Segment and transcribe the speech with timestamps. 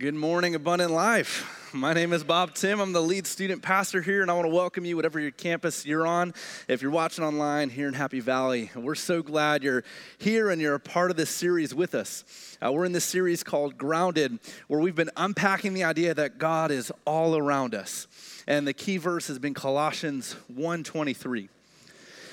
[0.00, 1.74] Good morning, Abundant Life.
[1.74, 2.80] My name is Bob Timm.
[2.80, 5.84] I'm the lead student pastor here, and I want to welcome you, whatever your campus
[5.84, 6.32] you're on.
[6.68, 9.84] If you're watching online here in Happy Valley, we're so glad you're
[10.16, 12.24] here and you're a part of this series with us.
[12.64, 16.70] Uh, we're in this series called Grounded, where we've been unpacking the idea that God
[16.70, 18.06] is all around us.
[18.46, 21.50] And the key verse has been Colossians 1:23.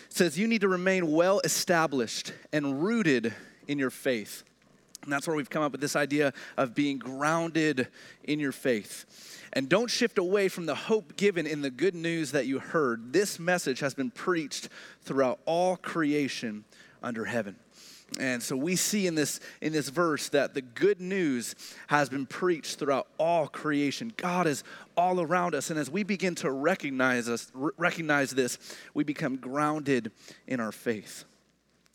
[0.05, 3.33] It says, "You need to remain well established and rooted
[3.67, 4.45] in your faith."
[5.07, 7.87] And that's where we've come up with this idea of being grounded
[8.25, 9.05] in your faith.
[9.53, 13.13] And don't shift away from the hope given in the good news that you heard.
[13.13, 14.67] This message has been preached
[15.03, 16.65] throughout all creation
[17.01, 17.55] under heaven.
[18.19, 21.55] And so we see in this in this verse that the good news
[21.87, 24.11] has been preached throughout all creation.
[24.17, 24.65] God is
[24.97, 28.57] all around us and as we begin to recognize us recognize this,
[28.93, 30.11] we become grounded
[30.47, 31.23] in our faith.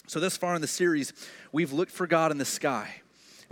[0.07, 1.13] So this far in the series,
[1.53, 3.02] we've looked for God in the sky.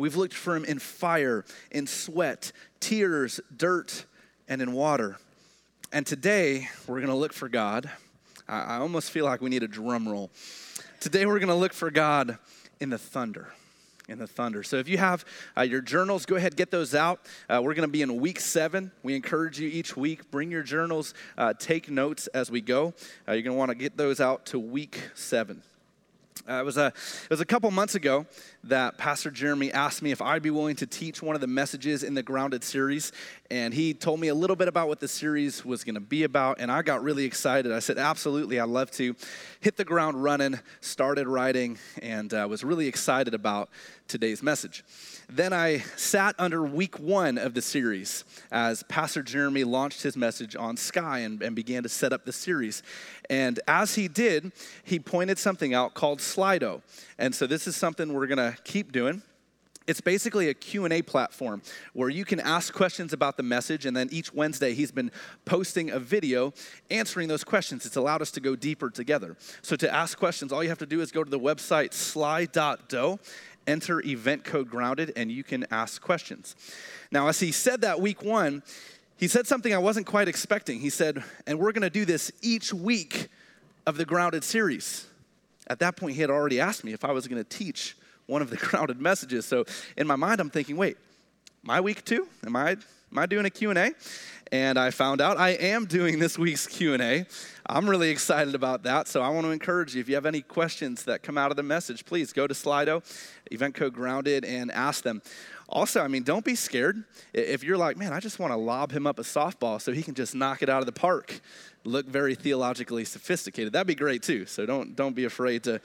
[0.00, 4.06] We've looked for him in fire, in sweat, tears, dirt,
[4.48, 5.18] and in water.
[5.92, 7.90] And today, we're going to look for God.
[8.48, 10.30] I, I almost feel like we need a drum roll.
[11.00, 12.38] Today, we're going to look for God
[12.80, 13.52] in the thunder
[14.08, 14.64] in the thunder.
[14.64, 15.24] So if you have
[15.56, 17.20] uh, your journals, go ahead, get those out.
[17.48, 18.90] Uh, we're going to be in week seven.
[19.04, 22.92] We encourage you each week, bring your journals, uh, take notes as we go.
[23.28, 25.62] Uh, you're going to want to get those out to week seven.
[26.48, 28.26] Uh, it, was a, it was a couple months ago
[28.64, 32.02] that Pastor Jeremy asked me if I'd be willing to teach one of the messages
[32.02, 33.12] in the Grounded series.
[33.50, 36.24] And he told me a little bit about what the series was going to be
[36.24, 36.60] about.
[36.60, 37.72] And I got really excited.
[37.72, 39.14] I said, Absolutely, I'd love to.
[39.60, 43.68] Hit the ground running, started writing, and uh, was really excited about
[44.08, 44.84] today's message.
[45.32, 50.56] Then I sat under week one of the series as Pastor Jeremy launched his message
[50.56, 52.82] on Sky and, and began to set up the series.
[53.28, 54.50] And as he did,
[54.82, 56.82] he pointed something out called Slido.
[57.16, 59.22] And so this is something we're going to keep doing
[59.90, 61.60] it's basically a q&a platform
[61.94, 65.10] where you can ask questions about the message and then each wednesday he's been
[65.44, 66.52] posting a video
[66.90, 70.62] answering those questions it's allowed us to go deeper together so to ask questions all
[70.62, 73.18] you have to do is go to the website sli.do
[73.66, 76.56] enter event code grounded and you can ask questions.
[77.10, 78.62] Now, as he said that week one,
[79.16, 80.80] he said something I wasn't quite expecting.
[80.80, 83.28] He said, and we're gonna do this each week
[83.86, 85.06] of the grounded series.
[85.66, 88.50] At that point, he had already asked me if I was gonna teach one of
[88.50, 89.44] the grounded messages.
[89.44, 89.64] So
[89.96, 90.96] in my mind, I'm thinking, wait,
[91.62, 92.26] my week two?
[92.46, 93.92] Am I am I doing a Q&A?
[94.52, 97.26] And I found out I am doing this week's Q&A.
[97.72, 99.06] I'm really excited about that.
[99.06, 101.56] So I want to encourage you if you have any questions that come out of
[101.56, 103.00] the message, please go to Slido,
[103.52, 105.22] event code grounded and ask them.
[105.68, 107.04] Also, I mean, don't be scared.
[107.32, 110.02] If you're like, man, I just want to lob him up a softball so he
[110.02, 111.40] can just knock it out of the park,
[111.84, 113.72] look very theologically sophisticated.
[113.72, 114.46] That'd be great too.
[114.46, 115.80] So don't don't be afraid to.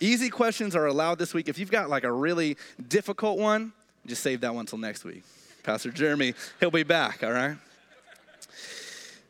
[0.00, 1.48] Easy questions are allowed this week.
[1.48, 2.56] If you've got like a really
[2.88, 3.72] difficult one,
[4.06, 5.22] just save that one till next week.
[5.62, 7.56] Pastor Jeremy, he'll be back, all right?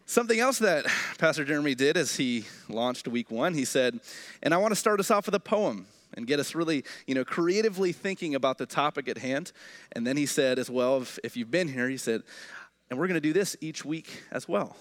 [0.08, 0.86] Something else that
[1.18, 3.98] Pastor Jeremy did as he launched week one, he said,
[4.40, 7.14] and I want to start us off with a poem and get us really, you
[7.16, 9.50] know, creatively thinking about the topic at hand.
[9.92, 12.22] And then he said as well, if, if you've been here, he said,
[12.88, 14.76] and we're going to do this each week as well.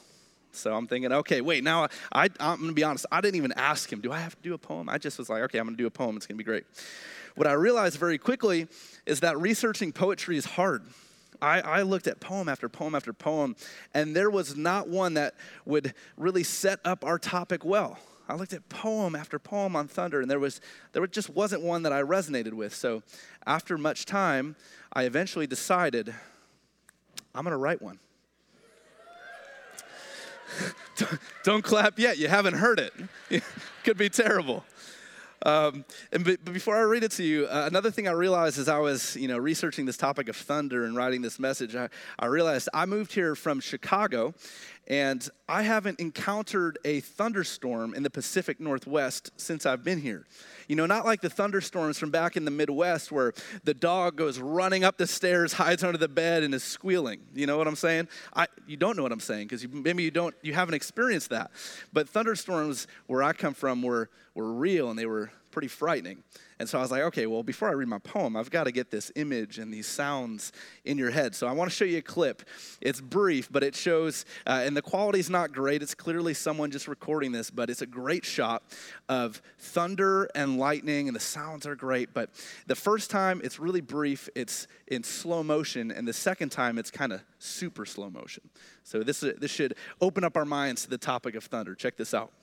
[0.52, 3.08] So I'm thinking, okay, wait, now I, I'm going to be honest.
[3.12, 4.90] I didn't even ask him, do I have to do a poem?
[4.90, 6.16] I just was like, okay, I'm going to do a poem.
[6.18, 6.66] It's going to be great.
[7.34, 8.68] What I realized very quickly
[9.08, 10.84] is that researching poetry is hard.
[11.42, 13.56] I, I, looked at poem after poem after poem,
[13.94, 15.36] and there was not one that
[15.66, 18.00] would really set up our topic well.
[18.28, 20.62] I looked at poem after poem on thunder, and there was
[20.94, 22.74] there just wasn't one that I resonated with.
[22.74, 23.04] So,
[23.46, 24.56] after much time,
[24.94, 26.14] I eventually decided
[27.36, 28.00] I'm going to write one.
[30.96, 32.18] don't, don't clap yet.
[32.18, 33.44] You haven't heard it.
[33.84, 34.64] Could be terrible.
[35.44, 38.70] Um, and but before I read it to you, uh, another thing I realized as
[38.70, 42.28] I was, you know, researching this topic of thunder and writing this message, I, I
[42.28, 44.34] realized I moved here from Chicago,
[44.88, 50.26] and I haven't encountered a thunderstorm in the Pacific Northwest since I've been here.
[50.68, 53.34] You know, not like the thunderstorms from back in the Midwest where
[53.64, 57.22] the dog goes running up the stairs, hides under the bed, and is squealing.
[57.34, 58.08] You know what I'm saying?
[58.36, 61.52] I, you don't know what I'm saying because maybe you don't, you haven't experienced that.
[61.92, 66.22] But thunderstorms where I come from were, were real and they were pretty frightening.
[66.60, 68.74] And so I was like, okay, well, before I read my poem, I've got to
[68.74, 70.52] get this image and these sounds
[70.84, 71.34] in your head.
[71.34, 72.44] So I want to show you a clip.
[72.82, 75.82] It's brief, but it shows, uh, and the quality's not great.
[75.82, 78.64] It's clearly someone just recording this, but it's a great shot
[79.08, 82.14] of thunder and lightning, and the sounds are great.
[82.14, 82.32] But
[82.68, 86.92] the first time, it's really brief, it's in slow motion, and the second time, it's
[86.92, 88.44] kind of super slow motion.
[88.84, 91.76] So this, this should open up our minds to the topic of thunder.
[91.76, 92.34] Check this out.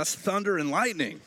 [0.00, 1.20] That's thunder and lightning.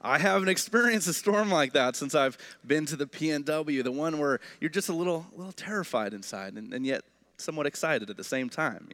[0.00, 2.36] I haven't experienced a storm like that since I've
[2.66, 6.74] been to the PNW, the one where you're just a little, little terrified inside and,
[6.74, 7.04] and yet
[7.36, 8.88] somewhat excited at the same time.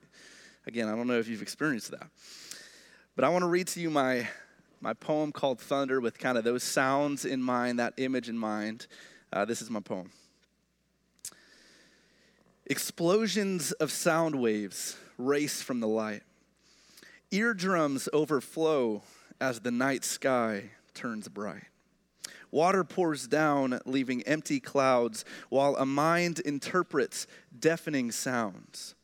[0.66, 2.08] Again, I don't know if you've experienced that.
[3.16, 4.28] But I want to read to you my,
[4.82, 8.86] my poem called Thunder with kind of those sounds in mind, that image in mind.
[9.32, 10.10] Uh, this is my poem.
[12.66, 16.22] Explosions of sound waves race from the light.
[17.30, 19.02] Eardrums overflow
[19.40, 21.64] as the night sky turns bright.
[22.50, 27.26] Water pours down, leaving empty clouds, while a mind interprets
[27.58, 28.94] deafening sounds.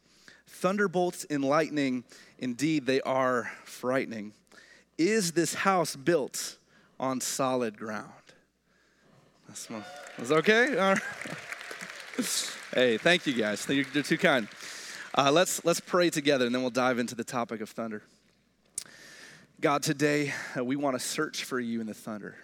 [0.46, 2.04] Thunderbolts and lightning,
[2.38, 4.34] indeed, they are frightening.
[4.98, 6.58] Is this house built
[7.00, 8.12] on solid ground?
[9.46, 9.82] That's, my,
[10.30, 10.76] okay?
[10.78, 12.52] All right.
[12.75, 13.66] hey, thank you guys.
[13.66, 14.46] You're, you're too kind.
[15.16, 18.02] Uh, let's, let's pray together and then we'll dive into the topic of thunder.
[19.60, 22.37] God, today uh, we want to search for you in the thunder.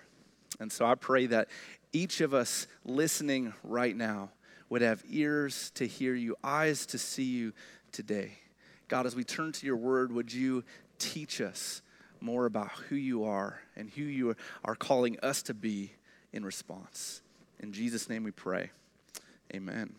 [0.58, 1.46] And so I pray that
[1.92, 4.30] each of us listening right now
[4.68, 7.52] would have ears to hear you, eyes to see you
[7.92, 8.32] today.
[8.88, 10.64] God, as we turn to your word, would you
[10.98, 11.82] teach us
[12.20, 14.34] more about who you are and who you
[14.64, 15.92] are calling us to be
[16.32, 17.22] in response?
[17.60, 18.70] In Jesus' name we pray.
[19.54, 19.94] Amen.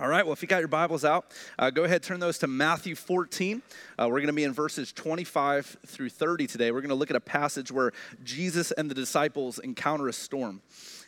[0.00, 1.26] All right, well, if you got your Bibles out,
[1.58, 3.60] uh, go ahead, turn those to Matthew 14.
[3.98, 6.70] Uh, we're going to be in verses 25 through 30 today.
[6.70, 7.92] We're going to look at a passage where
[8.24, 10.62] Jesus and the disciples encounter a storm.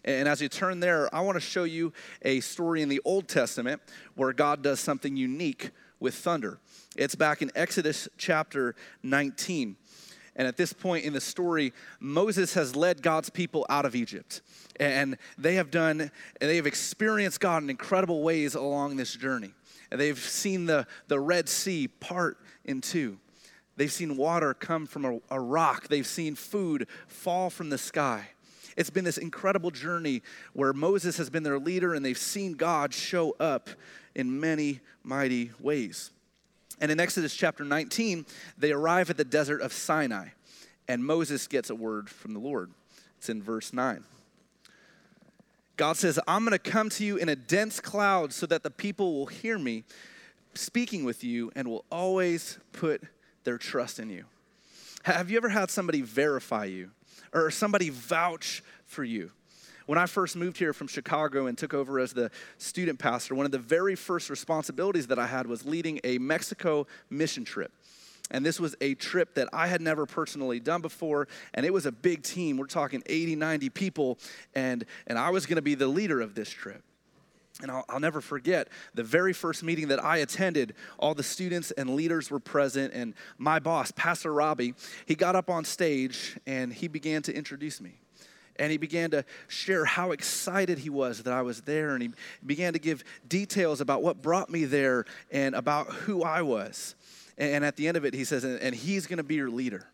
[0.05, 3.27] And as you turn there, I want to show you a story in the Old
[3.27, 3.81] Testament
[4.17, 6.59] where God does something unique with thunder.
[6.95, 9.77] It's back in Exodus chapter 19.
[10.37, 14.41] And at this point in the story, Moses has led God's people out of Egypt.
[14.81, 16.11] And they have done, and
[16.41, 19.53] they have experienced God in incredible ways along this journey.
[19.91, 23.19] And they've seen the, the Red Sea part in two.
[23.77, 25.89] They've seen water come from a, a rock.
[25.89, 28.29] They've seen food fall from the sky.
[28.77, 30.23] It's been this incredible journey
[30.53, 33.71] where Moses has been their leader and they've seen God show up
[34.15, 36.11] in many mighty ways.
[36.81, 38.27] And in Exodus chapter 19,
[38.59, 40.29] they arrive at the desert of Sinai,
[40.89, 42.71] and Moses gets a word from the Lord.
[43.19, 44.05] It's in verse 9.
[45.77, 48.71] God says, I'm going to come to you in a dense cloud so that the
[48.71, 49.85] people will hear me
[50.55, 53.03] speaking with you and will always put
[53.43, 54.25] their trust in you.
[55.03, 56.91] Have you ever had somebody verify you
[57.33, 59.33] or somebody vouch for you?
[59.87, 63.45] When I first moved here from Chicago and took over as the student pastor, one
[63.45, 67.71] of the very first responsibilities that I had was leading a Mexico mission trip.
[68.31, 71.29] And this was a trip that I had never personally done before.
[71.53, 72.57] And it was a big team.
[72.57, 74.19] We're talking 80, 90 people.
[74.55, 76.83] And, and I was going to be the leader of this trip.
[77.61, 81.71] And I'll, I'll, never forget the very first meeting that I attended, all the students
[81.73, 82.93] and leaders were present.
[82.95, 84.75] And my boss, Pastor Robbie,
[85.07, 88.01] he got up on stage and he began to introduce me
[88.57, 91.95] and he began to share how excited he was that I was there.
[91.95, 92.11] And he
[92.45, 96.95] began to give details about what brought me there and about who I was.
[97.37, 99.89] And at the end of it, he says, and he's going to be your leader.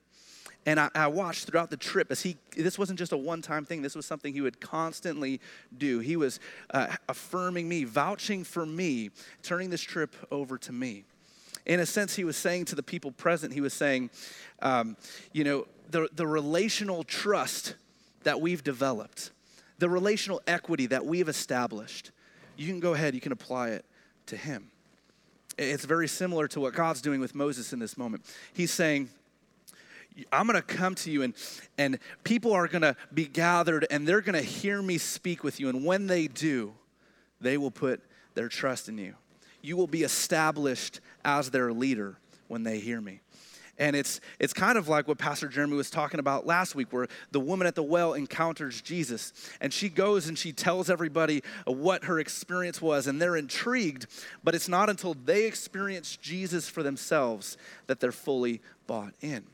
[0.67, 3.65] And I, I, watched throughout the trip as he, this wasn't just a one time
[3.65, 5.41] thing, this was something he would constantly
[5.79, 6.01] do.
[6.01, 6.39] He was
[6.75, 9.11] uh, affirming me, vouching for me,
[9.43, 11.05] turning this trip over to me.
[11.65, 14.11] In a sense, he was saying to the people present, he was saying,
[14.61, 14.99] um,
[15.33, 17.75] you know, the, the relational trust
[18.23, 19.31] that we've developed,
[19.79, 22.11] the relational equity that we've established,
[22.57, 23.85] you can go ahead, you can apply it
[24.27, 24.71] to him.
[25.59, 28.25] It's very similar to what God's doing with Moses in this moment.
[28.53, 29.11] He's saying,
[30.33, 31.35] I'm going to come to you and
[31.79, 35.61] and people are going to be gathered and they're going to hear me speak with
[35.61, 36.75] you and when they do,
[37.41, 38.03] they will put
[38.35, 39.15] their trust in you.
[39.63, 42.17] You will be established as their leader
[42.49, 43.21] when they hear me.
[43.81, 47.09] And it's, it's kind of like what Pastor Jeremy was talking about last week, where
[47.31, 49.33] the woman at the well encounters Jesus.
[49.59, 54.07] And she goes and she tells everybody what her experience was, and they're intrigued.
[54.45, 57.57] But it's not until they experience Jesus for themselves
[57.87, 59.45] that they're fully bought in.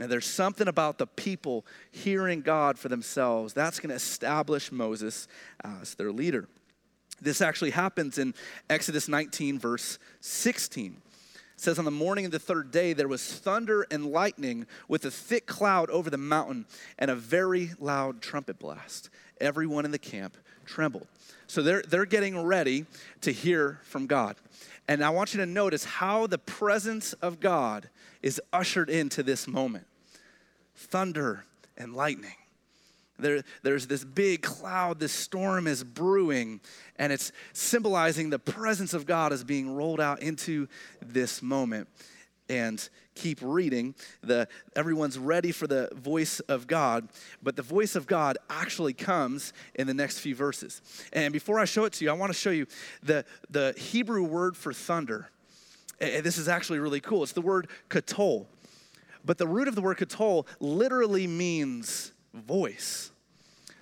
[0.00, 5.28] And there's something about the people hearing God for themselves that's going to establish Moses
[5.62, 6.48] as their leader.
[7.22, 8.34] This actually happens in
[8.68, 11.00] Exodus 19, verse 16
[11.60, 15.10] says, On the morning of the third day, there was thunder and lightning with a
[15.10, 16.66] thick cloud over the mountain
[16.98, 19.10] and a very loud trumpet blast.
[19.40, 21.06] Everyone in the camp trembled.
[21.46, 22.86] So they're, they're getting ready
[23.22, 24.36] to hear from God.
[24.88, 27.88] And I want you to notice how the presence of God
[28.22, 29.86] is ushered into this moment
[30.74, 31.44] thunder
[31.76, 32.39] and lightning.
[33.20, 36.60] There, there's this big cloud, this storm is brewing,
[36.96, 40.68] and it's symbolizing the presence of God as being rolled out into
[41.00, 41.88] this moment.
[42.50, 43.94] and keep reading.
[44.22, 47.08] The, everyone's ready for the voice of God,
[47.42, 50.82] but the voice of God actually comes in the next few verses.
[51.12, 52.66] And before I show it to you, I want to show you
[53.02, 55.30] the, the Hebrew word for thunder.
[56.00, 57.22] And this is actually really cool.
[57.22, 58.46] It's the word katol.
[59.24, 63.09] But the root of the word katol literally means voice.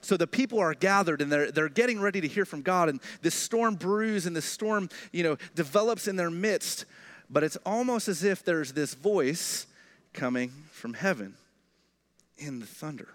[0.09, 2.89] So the people are gathered and they're, they're getting ready to hear from God.
[2.89, 6.87] And this storm brews and this storm, you know, develops in their midst.
[7.29, 9.67] But it's almost as if there's this voice
[10.15, 11.35] coming from heaven
[12.39, 13.09] in the thunder.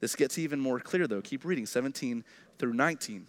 [0.00, 1.20] This gets even more clear though.
[1.20, 2.24] Keep reading 17
[2.58, 3.26] through 19.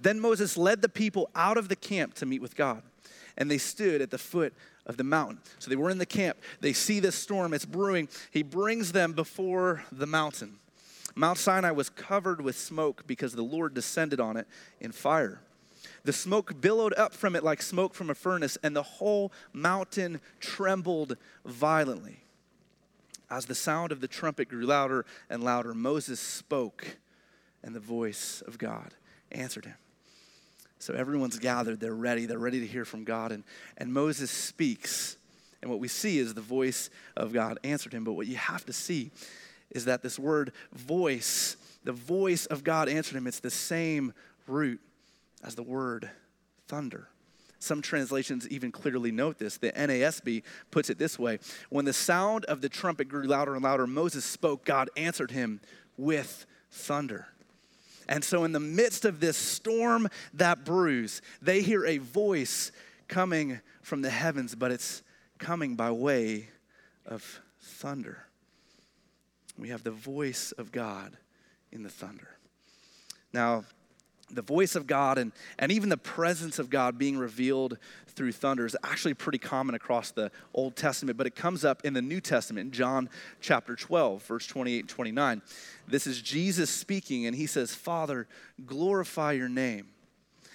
[0.00, 2.80] Then Moses led the people out of the camp to meet with God,
[3.36, 4.54] and they stood at the foot
[4.86, 5.40] of the mountain.
[5.58, 6.38] So they were in the camp.
[6.62, 8.08] They see this storm, it's brewing.
[8.30, 10.60] He brings them before the mountain.
[11.14, 14.46] Mount Sinai was covered with smoke because the Lord descended on it
[14.80, 15.40] in fire.
[16.04, 20.20] The smoke billowed up from it like smoke from a furnace, and the whole mountain
[20.40, 22.20] trembled violently.
[23.30, 26.96] As the sound of the trumpet grew louder and louder, Moses spoke,
[27.62, 28.94] and the voice of God
[29.30, 29.76] answered him.
[30.78, 33.44] So everyone's gathered, they're ready, they're ready to hear from God, and,
[33.76, 35.16] and Moses speaks.
[35.60, 38.02] And what we see is the voice of God answered him.
[38.02, 39.10] But what you have to see
[39.70, 44.12] is that this word voice, the voice of God answered him, it's the same
[44.46, 44.80] root
[45.42, 46.10] as the word
[46.66, 47.08] thunder.
[47.58, 49.58] Some translations even clearly note this.
[49.58, 53.62] The NASB puts it this way When the sound of the trumpet grew louder and
[53.62, 55.60] louder, Moses spoke, God answered him
[55.98, 57.28] with thunder.
[58.08, 62.72] And so, in the midst of this storm that brews, they hear a voice
[63.08, 65.02] coming from the heavens, but it's
[65.38, 66.48] coming by way
[67.04, 68.29] of thunder.
[69.60, 71.18] We have the voice of God
[71.70, 72.28] in the thunder.
[73.30, 73.64] Now,
[74.30, 77.76] the voice of God and, and even the presence of God being revealed
[78.06, 81.92] through thunder is actually pretty common across the Old Testament, but it comes up in
[81.92, 85.42] the New Testament in John chapter 12, verse 28 and 29.
[85.86, 88.28] This is Jesus speaking, and he says, Father,
[88.64, 89.88] glorify your name.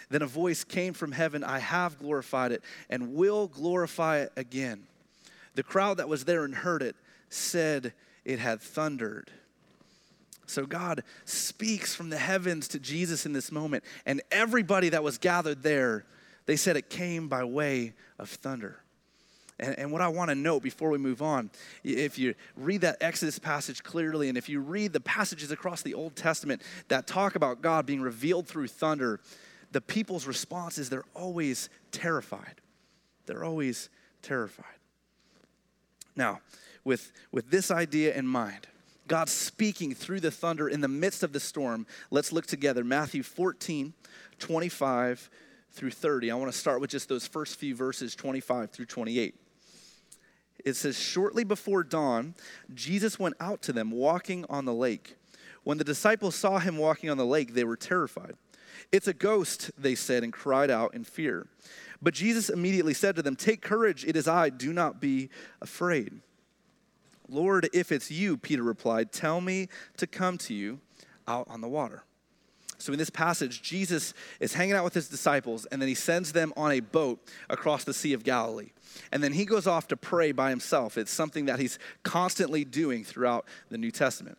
[0.09, 4.87] Then a voice came from heaven I have glorified it and will glorify it again.
[5.53, 6.95] The crowd that was there and heard it
[7.29, 7.93] said
[8.25, 9.31] it had thundered.
[10.47, 15.17] So God speaks from the heavens to Jesus in this moment, and everybody that was
[15.17, 16.05] gathered there,
[16.45, 18.81] they said it came by way of thunder.
[19.59, 21.49] And, and what I want to note before we move on,
[21.83, 25.93] if you read that Exodus passage clearly, and if you read the passages across the
[25.93, 29.21] Old Testament that talk about God being revealed through thunder,
[29.71, 32.61] the people's response is they're always terrified.
[33.25, 33.89] They're always
[34.21, 34.65] terrified.
[36.15, 36.41] Now,
[36.85, 38.67] with, with this idea in mind,
[39.07, 41.85] God speaking through the thunder in the midst of the storm.
[42.09, 42.83] Let's look together.
[42.83, 43.93] Matthew 14,
[44.39, 45.29] 25
[45.71, 46.31] through 30.
[46.31, 49.35] I want to start with just those first few verses, 25 through 28.
[50.63, 52.33] It says, Shortly before dawn,
[52.73, 55.15] Jesus went out to them walking on the lake.
[55.63, 58.35] When the disciples saw him walking on the lake, they were terrified.
[58.91, 61.47] It's a ghost, they said, and cried out in fear.
[62.01, 65.29] But Jesus immediately said to them, Take courage, it is I, do not be
[65.61, 66.21] afraid.
[67.29, 69.67] Lord, if it's you, Peter replied, tell me
[69.97, 70.79] to come to you
[71.27, 72.03] out on the water.
[72.77, 76.33] So, in this passage, Jesus is hanging out with his disciples, and then he sends
[76.33, 78.71] them on a boat across the Sea of Galilee.
[79.11, 80.97] And then he goes off to pray by himself.
[80.97, 84.37] It's something that he's constantly doing throughout the New Testament.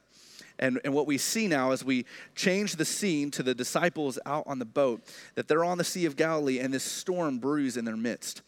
[0.58, 4.44] And, and what we see now as we change the scene to the disciples out
[4.46, 5.02] on the boat,
[5.34, 8.42] that they're on the Sea of Galilee and this storm brews in their midst.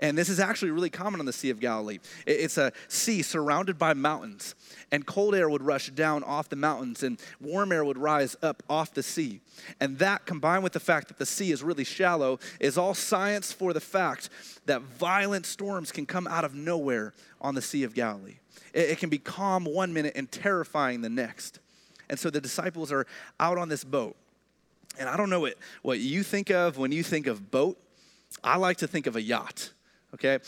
[0.00, 1.98] And this is actually really common on the Sea of Galilee.
[2.26, 4.54] It's a sea surrounded by mountains,
[4.90, 8.62] and cold air would rush down off the mountains, and warm air would rise up
[8.68, 9.40] off the sea.
[9.78, 13.52] And that, combined with the fact that the sea is really shallow, is all science
[13.52, 14.30] for the fact
[14.64, 18.38] that violent storms can come out of nowhere on the Sea of Galilee.
[18.72, 21.58] It can be calm one minute and terrifying the next.
[22.08, 23.06] And so the disciples are
[23.38, 24.16] out on this boat.
[24.98, 27.78] And I don't know what, what you think of when you think of boat.
[28.42, 29.72] I like to think of a yacht
[30.14, 30.38] okay?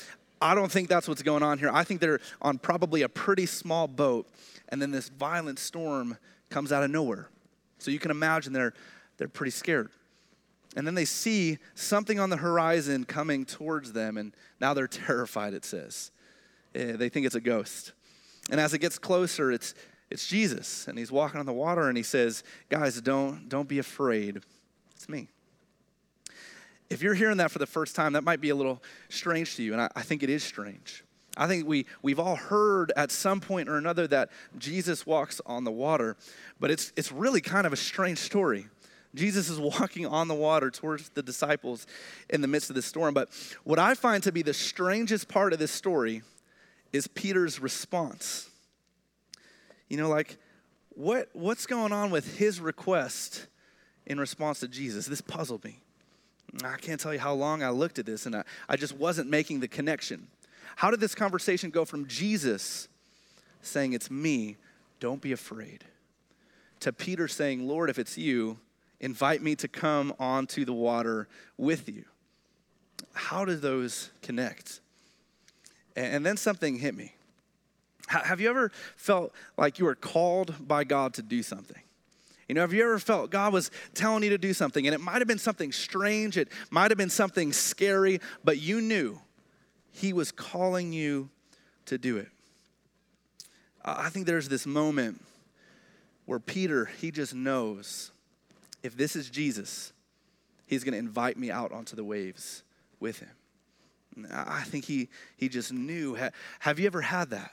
[0.41, 1.71] I don't think that's what's going on here.
[1.73, 4.29] I think they're on probably a pretty small boat,
[4.69, 6.19] and then this violent storm
[6.51, 7.29] comes out of nowhere.
[7.79, 8.75] So you can imagine they're,
[9.19, 9.91] they're pretty scared.
[10.75, 15.55] And then they see something on the horizon coming towards them, and now they're terrified,
[15.55, 16.11] it says.
[16.75, 17.93] Eh, they think it's a ghost.
[18.51, 19.75] And as it gets closer, it's,
[20.11, 23.79] it's Jesus, and he's walking on the water, and he says, Guys, don't, don't be
[23.79, 24.41] afraid.
[24.97, 25.29] It's me
[26.91, 29.63] if you're hearing that for the first time, that might be a little strange to
[29.63, 31.05] you, and I, I, think it is strange.
[31.37, 35.65] I think we, we've all heard at some point or another that Jesus walks on
[35.65, 36.17] the water,
[36.61, 38.67] but it's, it's really kind of a strange story.
[39.15, 41.87] Jesus is walking on the water towards the disciples
[42.29, 43.15] in the midst of this storm.
[43.15, 43.31] But
[43.65, 46.23] what I find to be the strangest part of this story
[46.93, 48.51] is Peter's response.
[49.89, 50.37] You know, like,
[50.91, 53.47] what, what's going on with his request
[54.07, 55.07] in response to Jesus?
[55.07, 55.81] This puzzled me.
[56.65, 59.31] I can't tell you how long I looked at this and I, I just wasn't
[59.31, 60.29] making the connection.
[60.77, 62.89] How did this conversation go from Jesus
[63.63, 64.57] saying, It's me,
[65.01, 65.85] don't be afraid,
[66.81, 68.59] to Peter saying, Lord, if it's you,
[69.01, 72.05] invite me to come onto the water with you?
[73.15, 74.81] How do those connect?
[75.97, 77.15] And then something hit me.
[78.09, 81.83] Have you ever felt like you were called by God to do something?
[82.53, 85.01] You know, have you ever felt God was telling you to do something and it
[85.01, 89.19] might have been something strange, it might have been something scary, but you knew
[89.91, 91.31] He was calling you
[91.87, 92.29] to do it?
[93.83, 95.25] I think there's this moment
[96.27, 98.13] where Peter, he just knows
[98.83, 99.95] if this is Jesus,
[100.67, 102.65] he's going to invite me out onto the waves
[103.01, 104.29] with him.
[104.31, 106.19] I think he, he just knew.
[106.59, 107.53] Have you ever had that?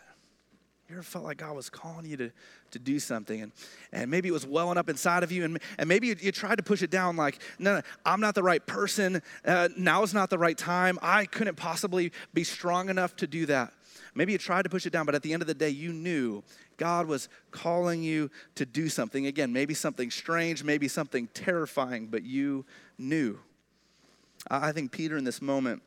[0.89, 2.31] You ever felt like God was calling you to,
[2.71, 3.51] to do something and,
[3.91, 6.55] and maybe it was welling up inside of you and, and maybe you, you tried
[6.55, 9.21] to push it down like, no, no I'm not the right person.
[9.45, 10.97] Uh, now is not the right time.
[11.03, 13.71] I couldn't possibly be strong enough to do that.
[14.15, 15.93] Maybe you tried to push it down, but at the end of the day, you
[15.93, 16.43] knew
[16.77, 19.27] God was calling you to do something.
[19.27, 22.65] Again, maybe something strange, maybe something terrifying, but you
[22.97, 23.37] knew.
[24.49, 25.83] I think Peter in this moment,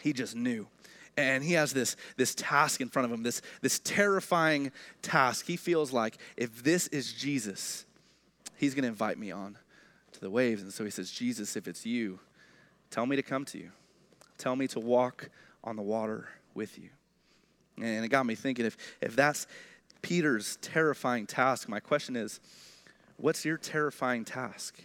[0.00, 0.66] he just knew
[1.16, 4.72] and he has this, this task in front of him, this, this terrifying
[5.02, 5.46] task.
[5.46, 7.84] He feels like if this is Jesus,
[8.56, 9.58] he's going to invite me on
[10.12, 10.62] to the waves.
[10.62, 12.20] And so he says, Jesus, if it's you,
[12.90, 13.70] tell me to come to you.
[14.38, 15.28] Tell me to walk
[15.62, 16.88] on the water with you.
[17.78, 19.46] And it got me thinking if, if that's
[20.00, 22.40] Peter's terrifying task, my question is,
[23.16, 24.82] what's your terrifying task?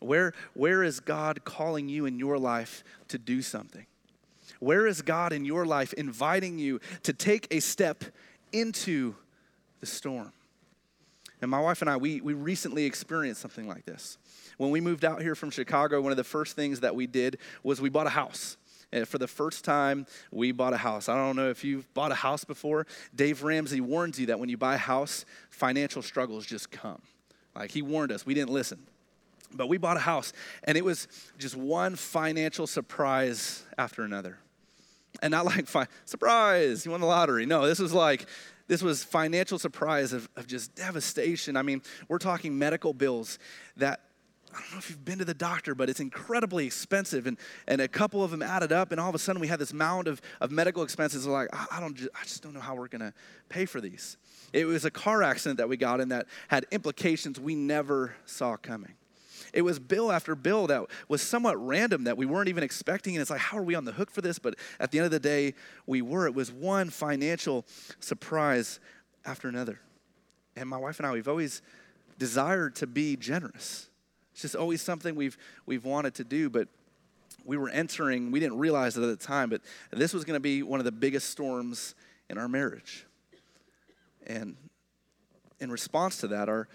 [0.00, 3.86] Where, where is God calling you in your life to do something?
[4.58, 8.04] Where is God in your life inviting you to take a step
[8.52, 9.14] into
[9.80, 10.32] the storm?
[11.42, 14.18] And my wife and I, we, we recently experienced something like this.
[14.58, 17.38] When we moved out here from Chicago, one of the first things that we did
[17.62, 18.58] was we bought a house.
[18.92, 21.08] And for the first time, we bought a house.
[21.08, 22.86] I don't know if you've bought a house before.
[23.14, 27.00] Dave Ramsey warns you that when you buy a house, financial struggles just come.
[27.54, 28.80] Like he warned us, we didn't listen.
[29.52, 30.32] But we bought a house,
[30.64, 31.08] and it was
[31.38, 34.38] just one financial surprise after another.
[35.22, 37.46] And not like, fi- surprise, you won the lottery.
[37.46, 38.26] No, this was like,
[38.68, 41.56] this was financial surprise of, of just devastation.
[41.56, 43.38] I mean, we're talking medical bills
[43.76, 44.02] that
[44.54, 47.26] I don't know if you've been to the doctor, but it's incredibly expensive.
[47.26, 49.58] And, and a couple of them added up, and all of a sudden we had
[49.58, 51.26] this mound of, of medical expenses.
[51.26, 53.12] We're like, I, don't, I just don't know how we're going to
[53.48, 54.16] pay for these.
[54.52, 58.56] It was a car accident that we got in that had implications we never saw
[58.56, 58.94] coming.
[59.52, 63.14] It was bill after bill that was somewhat random that we weren't even expecting.
[63.14, 64.38] And it's like, how are we on the hook for this?
[64.38, 65.54] But at the end of the day,
[65.86, 66.26] we were.
[66.26, 67.64] It was one financial
[67.98, 68.80] surprise
[69.24, 69.80] after another.
[70.56, 71.62] And my wife and I, we've always
[72.18, 73.88] desired to be generous.
[74.32, 75.36] It's just always something we've,
[75.66, 76.68] we've wanted to do, but
[77.44, 80.40] we were entering, we didn't realize it at the time, but this was going to
[80.40, 81.94] be one of the biggest storms
[82.28, 83.06] in our marriage.
[84.26, 84.56] And
[85.58, 86.68] in response to that, our,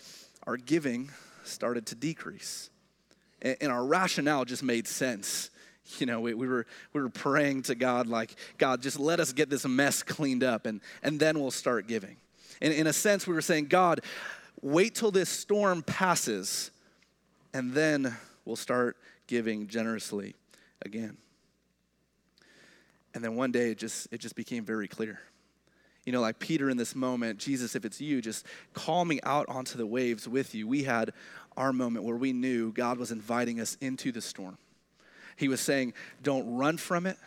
[0.43, 1.11] our giving
[1.47, 2.69] started to decrease.
[3.41, 5.49] And, and our rationale just made sense.
[5.99, 9.33] You know, we, we, were, we were praying to God, like, God, just let us
[9.33, 12.17] get this mess cleaned up, and, and then we'll start giving.
[12.59, 14.01] And in a sense, we were saying, God,
[14.61, 16.71] wait till this storm passes,
[17.53, 20.33] and then we'll start giving generously
[20.83, 21.17] again.
[23.13, 25.19] And then one day it just it just became very clear
[26.05, 29.47] you know, like Peter in this moment, Jesus, if it's you, just call me out
[29.49, 30.67] onto the waves with you.
[30.67, 31.11] We had
[31.57, 34.57] our moment where we knew God was inviting us into the storm.
[35.35, 37.17] He was saying, don't run from it,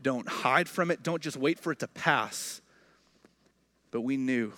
[0.00, 2.60] don't hide from it, don't just wait for it to pass.
[3.90, 4.52] But we knew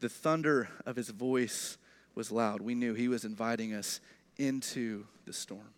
[0.00, 1.78] the thunder of his voice
[2.14, 2.60] was loud.
[2.60, 4.00] We knew he was inviting us
[4.36, 5.72] into the storm.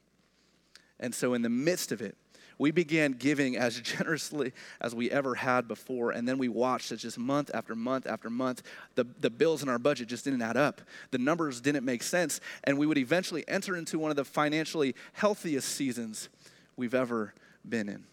[0.99, 2.16] And so, in the midst of it,
[2.59, 6.12] we began giving as generously as we ever had before.
[6.12, 8.62] And then we watched as just month after month after month,
[8.95, 10.81] the, the bills in our budget just didn't add up.
[11.11, 12.40] The numbers didn't make sense.
[12.64, 16.29] And we would eventually enter into one of the financially healthiest seasons
[16.77, 17.35] we've ever
[17.69, 18.05] been in.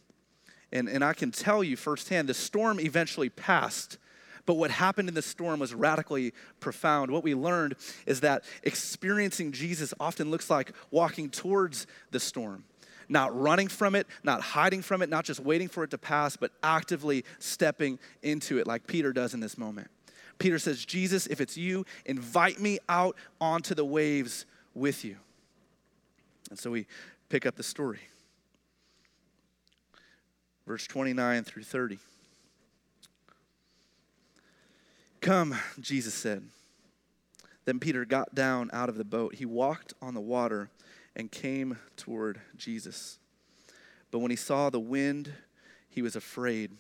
[0.72, 3.98] And, and I can tell you firsthand, the storm eventually passed.
[4.46, 7.12] But what happened in the storm was radically profound.
[7.12, 7.76] What we learned
[8.06, 12.66] is that experiencing Jesus often looks like walking towards the storm
[13.14, 16.36] not running from it, not hiding from it, not just waiting for it to pass,
[16.36, 19.90] but actively stepping into it like Peter does in this moment.
[20.40, 25.16] Peter says, Jesus, if it's you, invite me out onto the waves with you.
[26.50, 26.88] And so we
[27.30, 28.00] pick up the story.
[30.66, 32.00] Verse 29 through 30.
[35.22, 36.44] Come, Jesus said.
[37.66, 39.36] Then Peter got down out of the boat.
[39.36, 40.70] He walked on the water
[41.16, 43.20] and came toward Jesus.
[44.12, 45.32] But when he saw the wind,
[45.90, 46.72] he was afraid,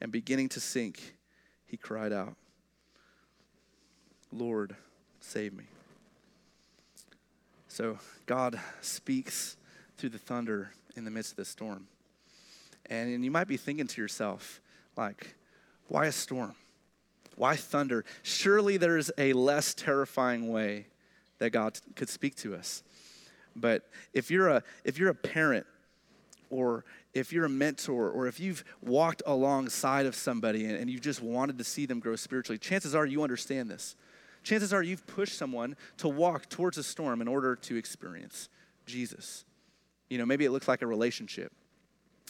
[0.00, 1.16] and beginning to sink,
[1.66, 2.34] he cried out,
[4.32, 4.76] Lord,
[5.20, 5.64] save me.
[7.68, 9.56] So God speaks
[9.96, 11.86] through the thunder in the midst of the storm.
[12.86, 14.60] And, and you might be thinking to yourself,
[14.96, 15.34] like,
[15.88, 16.54] why a storm?
[17.36, 18.04] Why thunder?
[18.22, 20.86] Surely there's a less terrifying way
[21.38, 22.82] that God could speak to us.
[23.56, 25.66] But if you're a if you're a parent
[26.50, 26.84] or
[27.14, 31.22] if you're a mentor or if you've walked alongside of somebody and, and you just
[31.22, 33.96] wanted to see them grow spiritually, chances are you understand this.
[34.42, 38.48] Chances are you've pushed someone to walk towards a storm in order to experience
[38.86, 39.44] Jesus.
[40.08, 41.52] You know, maybe it looks like a relationship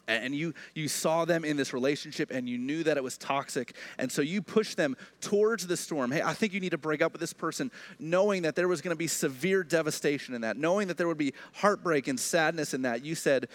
[0.09, 3.75] and you you saw them in this relationship and you knew that it was toxic.
[3.99, 6.11] And so you pushed them towards the storm.
[6.11, 8.81] Hey i think you need to break up with this person knowing that there was
[8.81, 12.75] going to be severe devastation in that knowing that there would be heartbreak and sadness
[12.75, 13.05] in that.
[13.05, 13.49] You said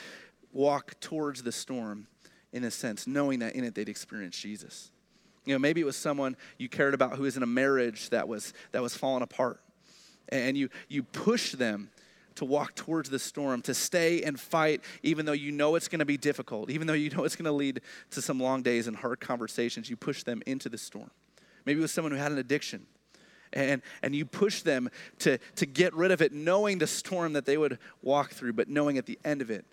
[0.52, 2.08] walk towards the storm
[2.52, 4.92] in a sense knowing that in it they'd experience jesus.
[5.46, 8.28] You know maybe it was someone you cared about who was in a marriage that
[8.28, 9.60] was that was falling apart.
[10.30, 11.90] And you you pushed them
[12.36, 16.00] to walk towards the storm, to stay and fight, even though you know it's going
[16.00, 18.88] to be difficult, even though you know it's going to lead to some long days
[18.88, 21.12] and hard conversations, you push them into the storm.
[21.66, 22.86] Maybe it was someone who had an addiction.
[23.56, 27.46] And, and you push them to, to get rid of it, knowing the storm that
[27.46, 29.64] they would walk through, but knowing at the end of it,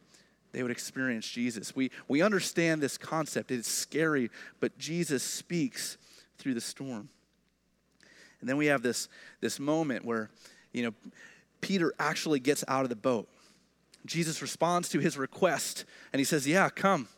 [0.52, 1.74] they would experience Jesus.
[1.74, 3.50] We, we understand this concept.
[3.50, 5.96] It's scary, but Jesus speaks
[6.36, 7.08] through the storm.
[8.40, 9.08] And then we have this,
[9.40, 10.30] this moment where,
[10.72, 10.94] you know,
[11.60, 13.28] Peter actually gets out of the boat.
[14.06, 17.08] Jesus responds to his request and he says, Yeah, come,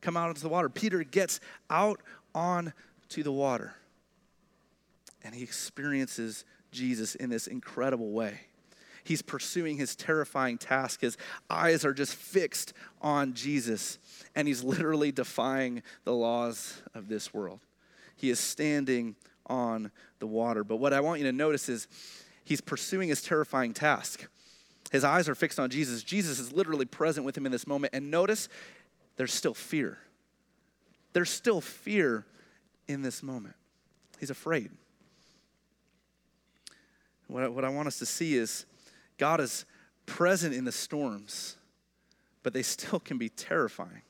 [0.00, 0.68] come out into the water.
[0.68, 2.00] Peter gets out
[2.34, 2.72] on
[3.10, 3.74] to the water
[5.24, 8.40] and he experiences Jesus in this incredible way.
[9.04, 11.00] He's pursuing his terrifying task.
[11.00, 11.16] His
[11.50, 13.98] eyes are just fixed on Jesus,
[14.36, 17.60] and he's literally defying the laws of this world.
[18.16, 20.62] He is standing on the water.
[20.62, 21.88] But what I want you to notice is
[22.44, 24.28] he's pursuing his terrifying task.
[24.90, 26.02] His eyes are fixed on Jesus.
[26.02, 27.94] Jesus is literally present with him in this moment.
[27.94, 28.48] And notice
[29.16, 29.98] there's still fear.
[31.12, 32.26] There's still fear
[32.88, 33.54] in this moment.
[34.20, 34.70] He's afraid.
[37.28, 38.66] What I, what I want us to see is
[39.16, 39.64] God is
[40.04, 41.56] present in the storms,
[42.42, 44.02] but they still can be terrifying.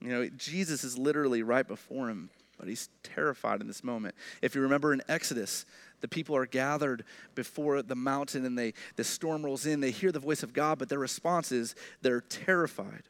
[0.00, 4.14] You know, Jesus is literally right before him, but he's terrified in this moment.
[4.42, 5.64] If you remember in Exodus,
[6.04, 7.02] the people are gathered
[7.34, 9.80] before the mountain and they, the storm rolls in.
[9.80, 13.04] They hear the voice of God, but their response is they're terrified.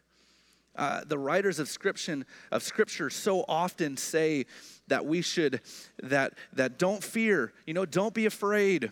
[0.76, 4.46] Uh, the writers of scripture, of scripture so often say
[4.86, 5.60] that we should
[6.04, 8.90] that that don't fear you know don't be afraid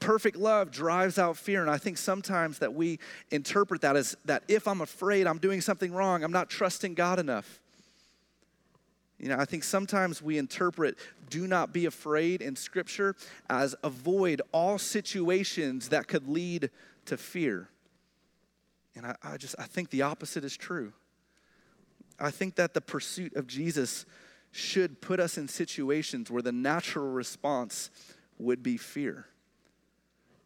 [0.00, 2.98] perfect love drives out fear and i think sometimes that we
[3.30, 7.18] interpret that as that if i'm afraid i'm doing something wrong i'm not trusting god
[7.18, 7.59] enough
[9.20, 10.96] you know, I think sometimes we interpret
[11.28, 13.14] do not be afraid in Scripture
[13.50, 16.70] as avoid all situations that could lead
[17.04, 17.68] to fear.
[18.96, 20.94] And I, I, just I think the opposite is true.
[22.18, 24.06] I think that the pursuit of Jesus
[24.52, 27.90] should put us in situations where the natural response
[28.38, 29.26] would be fear.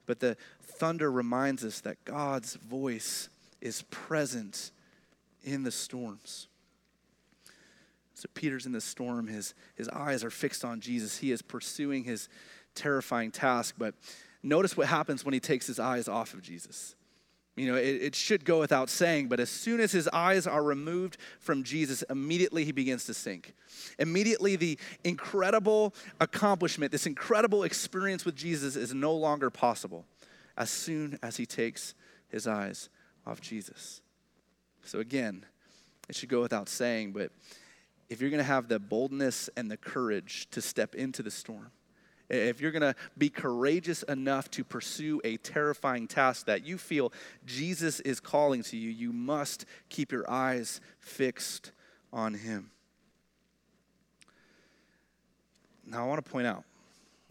[0.04, 3.28] But the thunder reminds us that God's voice
[3.60, 4.72] is present
[5.44, 6.48] in the storms.
[8.14, 9.26] So Peter's in the storm.
[9.26, 11.18] His, his eyes are fixed on Jesus.
[11.18, 12.28] He is pursuing his
[12.74, 13.74] terrifying task.
[13.76, 13.94] But
[14.42, 16.94] notice what happens when he takes his eyes off of Jesus.
[17.56, 20.62] You know, it, it, should go without saying, but as soon as his eyes are
[20.62, 23.54] removed from Jesus, immediately he begins to sink.
[24.00, 30.04] Immediately, the incredible accomplishment, this incredible experience with Jesus is no longer possible
[30.56, 31.94] as soon as he takes
[32.28, 32.88] his eyes
[33.24, 34.00] off Jesus.
[34.82, 35.46] So, again,
[36.08, 37.30] it should go without saying, but
[38.08, 41.70] if you're going to have the boldness and the courage to step into the storm,
[42.30, 47.12] if you're going to be courageous enough to pursue a terrifying task that you feel
[47.44, 51.72] Jesus is calling to you, you must keep your eyes fixed
[52.12, 52.70] on Him.
[55.86, 56.64] Now, I want to point out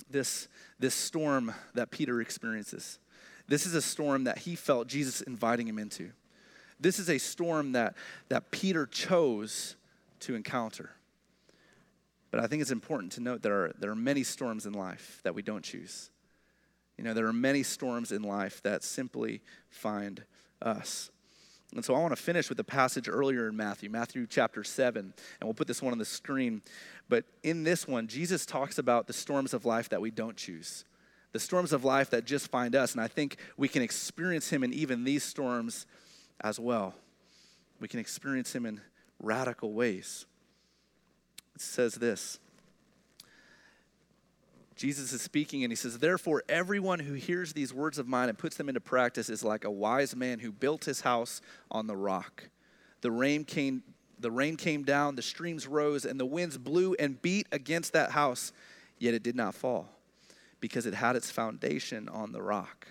[0.10, 0.48] this,
[0.80, 3.00] this storm that Peter experiences.
[3.48, 6.12] This is a storm that he felt Jesus inviting him into.
[6.80, 7.96] This is a storm that,
[8.30, 9.76] that Peter chose
[10.24, 10.92] to encounter.
[12.32, 15.20] But I think it's important to note there are, there are many storms in life
[15.24, 16.10] that we don't choose.
[16.98, 20.24] You know, there are many storms in life that simply find
[20.62, 21.12] us.
[21.76, 25.00] And so I want to finish with a passage earlier in Matthew, Matthew chapter 7,
[25.02, 26.62] and we'll put this one on the screen.
[27.10, 30.86] But in this one, Jesus talks about the storms of life that we don't choose,
[31.32, 32.94] the storms of life that just find us.
[32.94, 35.88] And I think we can experience him in even these storms
[36.42, 36.94] as well.
[37.80, 38.82] We can experience him in
[39.24, 40.26] radical ways.
[41.56, 42.40] It says this
[44.76, 48.38] Jesus is speaking and he says, Therefore, everyone who hears these words of mine and
[48.38, 51.96] puts them into practice is like a wise man who built his house on the
[51.96, 52.50] rock.
[53.02, 53.84] The rain came,
[54.20, 58.12] the rain came down, the streams rose, and the winds blew and beat against that
[58.12, 58.52] house,
[58.98, 59.90] yet it did not fall,
[60.60, 62.88] because it had its foundation on the rock.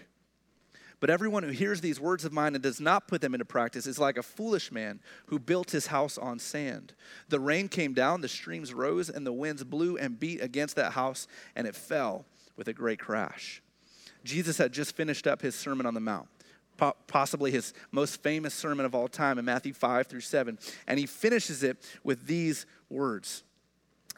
[1.02, 3.88] But everyone who hears these words of mine and does not put them into practice
[3.88, 6.92] is like a foolish man who built his house on sand.
[7.28, 10.92] The rain came down, the streams rose, and the winds blew and beat against that
[10.92, 12.24] house, and it fell
[12.56, 13.60] with a great crash.
[14.22, 16.28] Jesus had just finished up his Sermon on the Mount
[17.06, 20.58] possibly his most famous sermon of all time in Matthew 5 through 7.
[20.88, 23.44] And he finishes it with these words.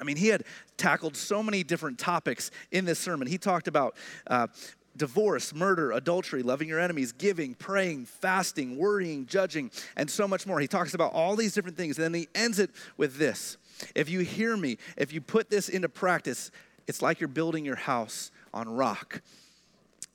[0.01, 0.45] I mean, he had
[0.79, 3.29] tackled so many different topics in this sermon.
[3.29, 4.47] He talked about uh,
[4.97, 10.61] divorce, murder, adultery, loving your enemies, giving, praying, fasting, worrying, judging, and so much more.
[10.61, 11.99] He talks about all these different things.
[11.99, 13.57] And then he ends it with this
[13.95, 16.51] If you hear me, if you put this into practice,
[16.87, 19.23] it's like you're building your house on rock.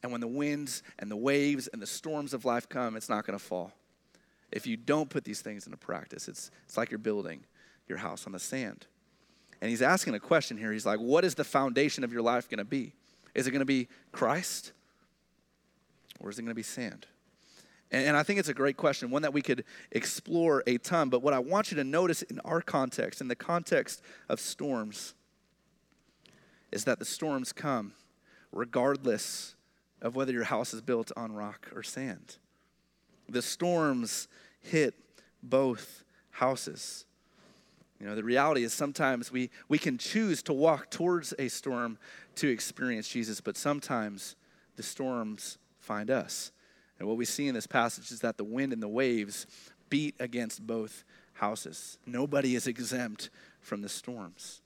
[0.02, 3.26] And when the winds and the waves and the storms of life come, it's not
[3.26, 3.74] going to fall.
[4.52, 7.44] If you don't put these things into practice, it's, it's like you're building
[7.88, 8.88] your house on the sand.
[9.62, 10.72] And he's asking a question here.
[10.72, 12.94] He's like, What is the foundation of your life going to be?
[13.40, 14.74] Is it going to be Christ
[16.20, 17.08] or is it going to be sand?
[17.90, 21.10] And, I think it's a great question, one that we could explore a ton.
[21.10, 25.14] But what I want you to notice in our context, in the context of storms,
[26.70, 27.94] is that the storms come
[28.52, 29.56] regardless
[30.02, 32.36] of whether your house is built on rock or sand.
[33.30, 34.28] The storms
[34.60, 34.96] hit
[35.42, 37.06] both houses.
[38.00, 41.98] You know, the reality is sometimes we, we can choose to walk towards a storm
[42.36, 44.36] to experience Jesus, but sometimes
[44.78, 46.52] the storms find us.
[46.98, 49.48] And what we see in this passage is that the wind and the waves
[49.90, 51.98] beat against both houses.
[52.06, 53.30] Nobody is exempt
[53.62, 54.62] from the storms.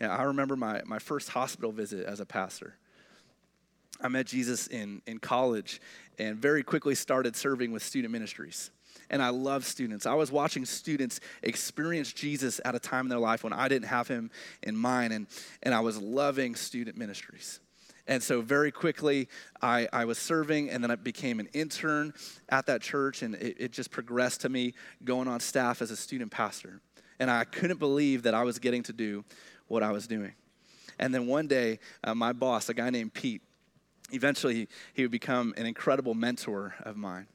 [0.00, 2.74] And I remember my, my first hospital visit as a pastor.
[4.00, 5.80] I met Jesus in, in college
[6.18, 8.70] and very quickly started serving with student ministries
[9.10, 10.06] and I love students.
[10.06, 13.88] I was watching students experience Jesus at a time in their life when I didn't
[13.88, 14.30] have him
[14.62, 15.26] in mind, and,
[15.62, 17.60] and I was loving student ministries.
[18.08, 19.28] And so, very quickly,
[19.60, 22.12] I, I was serving, and then I became an intern
[22.48, 24.74] at that church, and it, it just progressed to me
[25.04, 26.80] going on staff as a student pastor.
[27.20, 29.24] And I couldn't believe that I was getting to do
[29.68, 30.32] what I was doing.
[30.98, 33.42] And then one day, uh, my boss, a guy named Pete,
[34.10, 37.26] eventually he would become an incredible mentor of mine.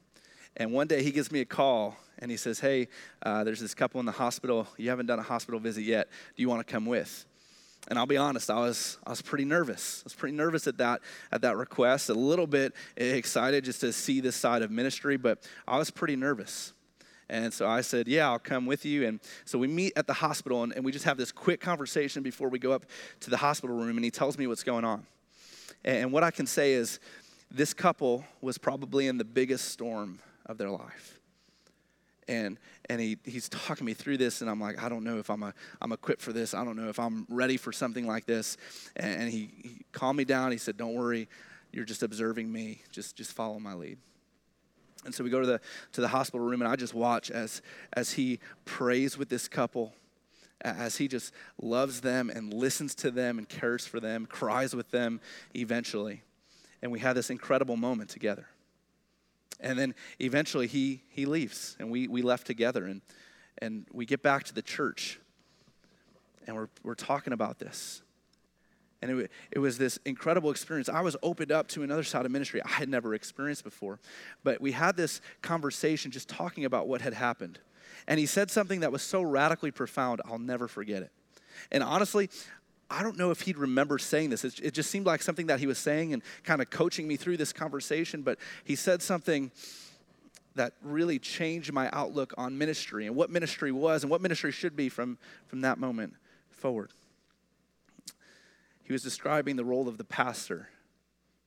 [0.58, 2.88] And one day he gives me a call and he says, Hey,
[3.22, 4.66] uh, there's this couple in the hospital.
[4.76, 6.08] You haven't done a hospital visit yet.
[6.36, 7.24] Do you want to come with?
[7.86, 10.02] And I'll be honest, I was, I was pretty nervous.
[10.02, 11.00] I was pretty nervous at that,
[11.32, 15.48] at that request, a little bit excited just to see this side of ministry, but
[15.66, 16.74] I was pretty nervous.
[17.30, 19.06] And so I said, Yeah, I'll come with you.
[19.06, 22.22] And so we meet at the hospital and, and we just have this quick conversation
[22.22, 22.84] before we go up
[23.20, 23.96] to the hospital room.
[23.96, 25.06] And he tells me what's going on.
[25.84, 26.98] And, and what I can say is,
[27.50, 30.18] this couple was probably in the biggest storm
[30.48, 31.20] of their life.
[32.26, 32.58] And,
[32.90, 35.42] and he, he's talking me through this, and I'm like, I don't know if I'm,
[35.42, 36.52] a, I'm equipped for this.
[36.52, 38.58] I don't know if I'm ready for something like this.
[38.96, 40.52] And, and he, he calmed me down.
[40.52, 41.28] He said, Don't worry,
[41.72, 42.82] you're just observing me.
[42.92, 43.98] Just, just follow my lead.
[45.06, 45.60] And so we go to the,
[45.92, 47.62] to the hospital room, and I just watch as,
[47.94, 49.94] as he prays with this couple,
[50.60, 51.32] as he just
[51.62, 55.20] loves them and listens to them and cares for them, cries with them
[55.54, 56.22] eventually.
[56.82, 58.48] And we have this incredible moment together.
[59.60, 62.86] And then eventually he, he leaves, and we, we left together.
[62.86, 63.02] And,
[63.60, 65.18] and we get back to the church,
[66.46, 68.02] and we're, we're talking about this.
[69.00, 70.88] And it, it was this incredible experience.
[70.88, 74.00] I was opened up to another side of ministry I had never experienced before.
[74.42, 77.60] But we had this conversation just talking about what had happened.
[78.06, 81.12] And he said something that was so radically profound, I'll never forget it.
[81.70, 82.30] And honestly,
[82.90, 84.44] I don't know if he'd remember saying this.
[84.44, 87.36] It, just seemed like something that he was saying and kind of coaching me through
[87.36, 89.50] this conversation, but he said something
[90.54, 94.74] that really changed my outlook on ministry and what ministry was and what ministry should
[94.74, 96.14] be from, from that moment
[96.50, 96.92] forward.
[98.82, 100.70] He was describing the role of the pastor,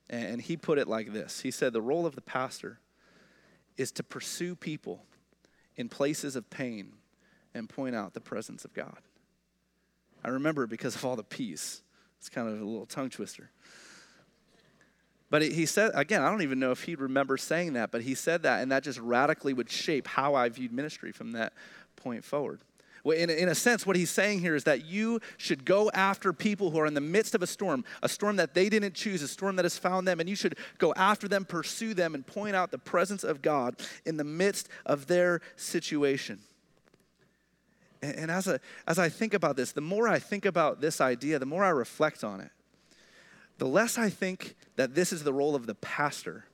[0.10, 2.80] and he put it like this He said, The role of the pastor
[3.78, 5.04] is to pursue people
[5.76, 6.94] in places of pain
[7.54, 9.00] and point out the presence of God.
[10.24, 11.82] I remember it because of all the peace.
[12.20, 13.50] It's kind of a little tongue twister.
[15.32, 18.16] But he said, again, I don't even know if he'd remember saying that, but he
[18.16, 21.54] said that, and that just radically would shape how I viewed ministry from that
[21.96, 22.60] point forward.
[23.04, 26.34] Well, in, in a sense, what he's saying here is that you should go after
[26.34, 29.22] people who are in the midst of a storm, a storm that they didn't choose,
[29.22, 32.28] a storm that has found them, and you should go after them, pursue them, and
[32.28, 36.40] point out the presence of God in the midst of their situation.
[38.02, 41.38] And, as, a, as I think about this, the more I think about this idea,
[41.38, 42.52] the more I reflect on it
[43.62, 46.46] the less I think that this is the role of the pastor,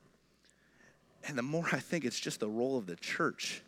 [1.26, 3.62] and the more I think it's just the role of the church.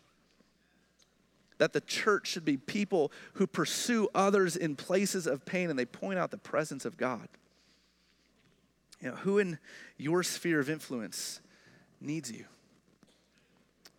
[1.56, 5.86] That the church should be people who pursue others in places of pain and they
[5.86, 7.28] point out the presence of God.
[9.00, 9.58] You know, who in
[9.96, 11.40] your sphere of influence
[11.98, 12.44] needs you?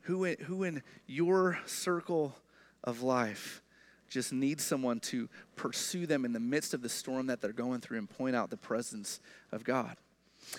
[0.01, 2.35] Who in, who in your circle
[2.83, 3.63] of life
[4.11, 7.79] just need someone to pursue them in the midst of the storm that they're going
[7.79, 9.21] through and point out the presence
[9.53, 9.95] of God.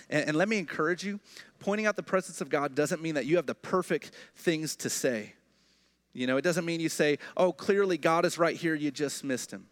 [0.09, 1.19] And, and, let me encourage you
[1.59, 4.89] pointing out the presence of God doesn't mean that you have the perfect things to
[4.89, 5.33] say.
[6.13, 9.23] You know, it doesn't mean you say, oh, clearly God is right here, you just
[9.23, 9.67] missed him.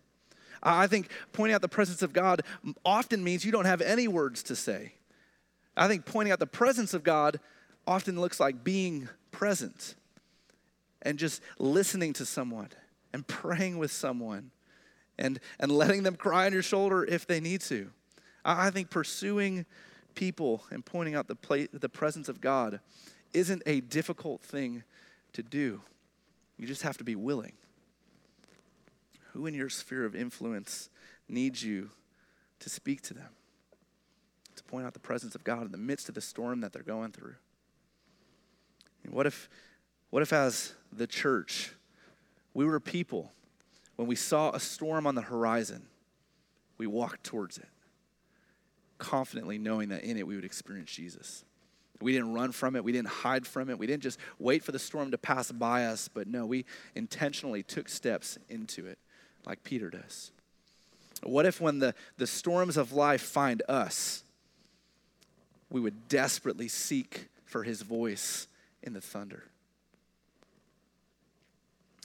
[0.62, 2.44] I think pointing out the presence of God
[2.86, 4.94] often means you don't have any words to say.
[5.76, 7.40] I think pointing out the presence of God
[7.88, 9.96] often looks like being present
[11.02, 12.70] and just listening to someone
[13.14, 14.52] and praying with someone
[15.18, 17.92] and, and letting them cry on your shoulder if they need to.
[18.44, 19.66] I, think pursuing
[20.16, 22.80] people and pointing out the, play, the presence of God
[23.34, 24.84] isn't a difficult thing
[25.34, 25.82] to do.
[26.58, 27.54] You just have to be willing.
[29.34, 30.90] Who in your sphere of influence
[31.30, 31.90] needs you
[32.60, 33.30] to speak to them?
[34.56, 36.84] To point out the presence of God in the midst of the storm that they're
[36.84, 37.36] going through?
[39.04, 39.50] And what if,
[40.10, 41.72] what if as the church,
[42.54, 43.32] we were people,
[43.96, 45.84] when we saw a storm on the horizon,
[46.78, 47.70] we walked towards it,
[48.98, 51.46] confidently knowing that in it we would experience Jesus.
[52.02, 52.84] We didn't run from it.
[52.84, 53.78] We didn't hide from it.
[53.78, 57.62] We didn't just wait for the storm to pass by us, but no, we intentionally
[57.62, 58.98] took steps into it,
[59.46, 60.32] like Peter does.
[61.24, 64.24] What if, when the, the storms of life find us,
[65.70, 68.48] we would desperately seek for his voice
[68.82, 69.44] in the thunder?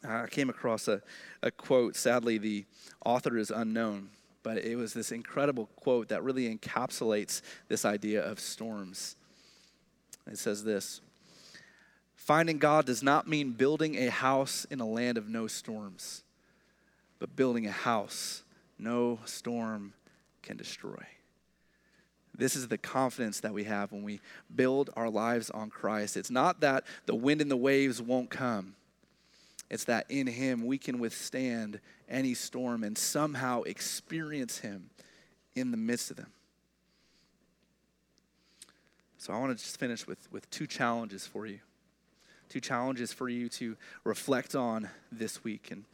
[0.07, 1.03] Uh, I came across a,
[1.43, 1.97] a quote.
[1.97, 2.65] Sadly, the
[3.05, 4.11] author is unknown,
[4.43, 9.17] but it was this incredible quote that really encapsulates this idea of storms.
[10.31, 11.01] It says this
[12.15, 16.23] Finding God does not mean building a house in a land of no storms,
[17.19, 18.43] but building a house
[18.79, 19.95] no storm
[20.43, 21.07] can destroy.
[22.37, 24.21] This is the confidence that we have when we
[24.55, 26.17] build our lives on Christ.
[26.19, 28.75] It's not that the wind and the waves won't come.
[29.69, 34.91] It's that in Him we can withstand any storm and somehow experience Him
[35.55, 36.33] in the midst of them.
[39.19, 41.59] So I want to just finish with, with two challenges for you.
[42.49, 45.85] Two challenges for you to reflect on this week and,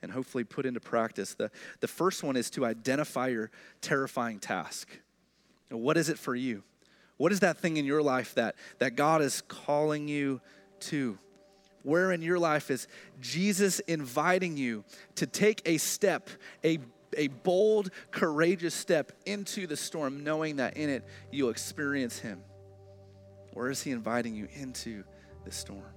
[0.00, 1.34] and hopefully put into practice.
[1.34, 3.50] The, the first one is to identify your
[3.82, 4.88] terrifying task.
[5.68, 6.62] What is it for you?
[7.18, 10.40] What is that thing in your life that, that God is calling you
[10.80, 11.18] to?
[11.82, 12.88] Where in your life is
[13.20, 14.84] Jesus inviting you
[15.16, 16.28] to take a step,
[16.64, 16.78] a,
[17.16, 22.42] a bold, courageous step into the storm, knowing that in it you'll experience Him?
[23.52, 25.04] Where is He inviting you into
[25.44, 25.94] the storm?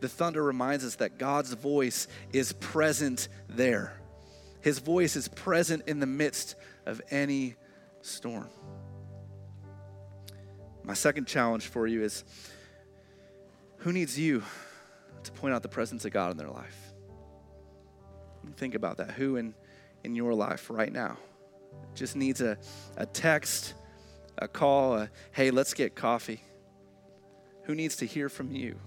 [0.00, 3.94] The thunder reminds us that God's voice is present there.
[4.60, 7.56] His voice is present in the midst of any
[8.00, 8.48] storm.
[10.84, 12.24] My second challenge for you is
[13.78, 14.42] who needs you
[15.24, 16.92] to point out the presence of God in their life.
[18.56, 19.12] Think about that.
[19.12, 19.54] Who in,
[20.04, 21.16] in your life right now
[21.94, 22.58] just needs a,
[22.96, 23.74] a text,
[24.38, 26.42] a call, a hey, let's get coffee?
[27.64, 28.78] Who needs to hear from you?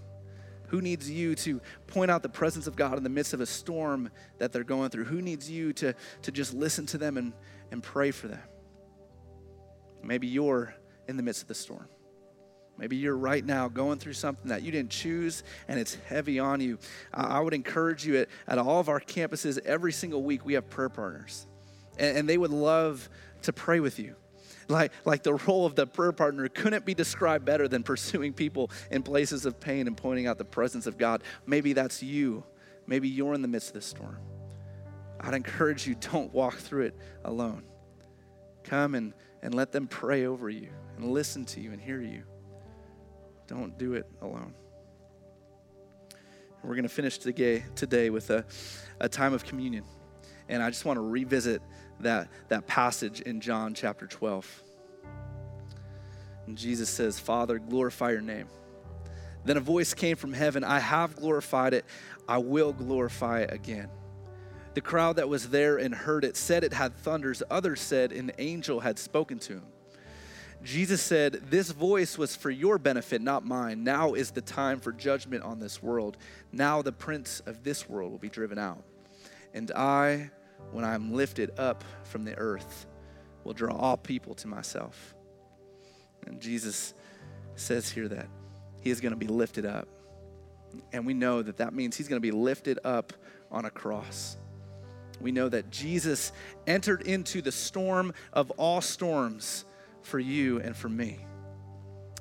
[0.68, 3.46] Who needs you to point out the presence of God in the midst of a
[3.46, 4.10] storm
[4.40, 5.06] that they're going through?
[5.06, 7.34] Who needs you to, to just listen to them and,
[7.72, 8.42] and pray for them?
[10.04, 10.74] Maybe you're
[11.08, 11.88] in the midst of the storm.
[12.78, 16.60] Maybe you're right now going through something that you didn't choose and it's heavy on
[16.60, 16.78] you.
[17.14, 20.70] I would encourage you at, at all of our campuses, every single week, we have
[20.70, 21.48] prayer partners.
[21.98, 23.10] And, and they would love
[23.44, 24.16] to pray with you.
[24.68, 28.72] Like, like the role of the prayer partner couldn't be described better than pursuing people
[28.92, 31.24] in places of pain and pointing out the presence of God.
[31.46, 32.44] Maybe that's you.
[32.88, 34.18] Maybe you're in the midst of this storm.
[35.20, 37.64] I'd encourage you don't walk through it alone.
[38.64, 42.24] Come and, and let them pray over you and listen to you and hear you.
[43.48, 44.54] Don't do it alone.
[46.64, 48.43] We're going to finish today with a,
[49.00, 49.84] a time of communion.
[50.50, 51.62] And I just want to revisit
[52.00, 54.64] that, that passage in John chapter 12.
[56.48, 58.48] And Jesus says, Father, glorify your name.
[59.43, 61.86] Then a voice came from heaven I have glorified it,
[62.28, 63.89] I will glorify it again.
[64.74, 67.41] The crowd that was there and heard it said it had thunders.
[67.50, 69.64] Others said an angel had spoken to him.
[70.66, 73.84] Jesus said, This voice was for your benefit, not mine.
[73.84, 76.18] Now is the time for judgment on this world.
[76.51, 78.84] Now the prince of this world will be driven out.
[79.53, 80.32] And I,
[80.72, 82.88] when I am lifted up from the earth,
[83.43, 85.13] will draw all people to myself.
[86.26, 86.95] And Jesus
[87.55, 88.28] says here that
[88.82, 89.88] he is going to be lifted up.
[90.91, 93.13] And we know that that means he's going to be lifted up
[93.51, 94.36] on a cross.
[95.22, 96.32] We know that Jesus
[96.66, 99.66] entered into the storm of all storms
[100.06, 101.20] for you and for me.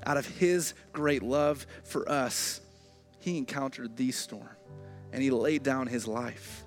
[0.04, 2.60] Out of his great love for us,
[3.20, 4.48] he encountered the storm
[5.12, 6.64] and he laid down his life.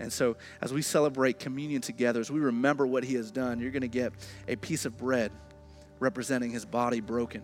[0.00, 3.70] And so, as we celebrate communion together, as we remember what he has done, you're
[3.70, 4.12] going to get
[4.48, 5.30] a piece of bread
[6.00, 7.42] representing his body broken.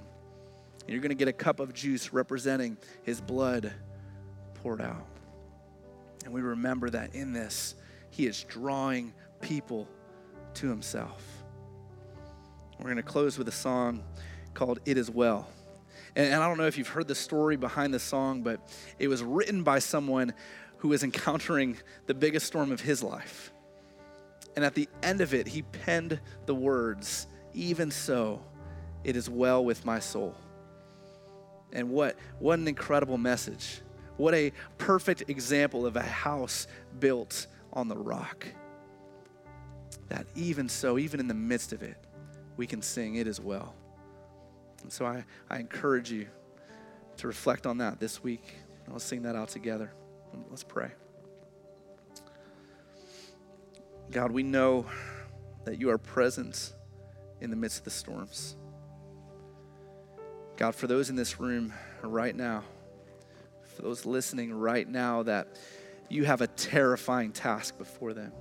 [0.81, 3.73] And you're going to get a cup of juice representing his blood
[4.55, 5.07] poured out.
[6.25, 7.75] And we remember that in this,
[8.11, 9.87] he is drawing people
[10.55, 11.38] to himself.
[12.79, 14.05] We're going to close with a song
[14.55, 15.49] called It Is Well.
[16.15, 18.61] And, and I don't know if you've heard the story behind the song, but
[19.01, 20.33] it was written by someone
[20.77, 21.77] who was encountering
[22.07, 23.53] the biggest storm of his life.
[24.55, 28.41] And at the end of it, he penned the words, Even so,
[29.03, 30.37] it is well with my soul.
[31.73, 33.81] And what, what an incredible message.
[34.19, 36.69] What a perfect example of a house
[37.01, 38.47] built on the rock.
[40.09, 41.97] That even so, even in the midst of it,
[42.59, 43.75] we can sing it as well.
[44.83, 46.27] And so I, I encourage you
[47.17, 48.45] to reflect on that this week.
[48.89, 49.93] let's sing that out together.
[50.51, 50.91] Let's pray.
[54.11, 54.87] God, we know
[55.65, 56.73] that you are present
[57.41, 58.57] in the midst of the storms.
[60.57, 62.65] God, for those in this room right now,
[63.77, 65.57] for those listening right now, that
[66.09, 68.33] you have a terrifying task before them.